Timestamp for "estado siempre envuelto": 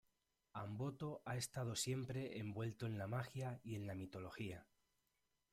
1.35-2.87